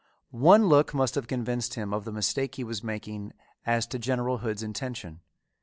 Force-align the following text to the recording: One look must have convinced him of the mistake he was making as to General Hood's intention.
One 0.31 0.65
look 0.67 0.95
must 0.95 1.13
have 1.13 1.27
convinced 1.27 1.75
him 1.75 1.93
of 1.93 2.05
the 2.05 2.11
mistake 2.11 2.55
he 2.55 2.63
was 2.63 2.83
making 2.83 3.33
as 3.67 3.85
to 3.85 3.99
General 3.99 4.39
Hood's 4.39 4.63
intention. 4.63 5.19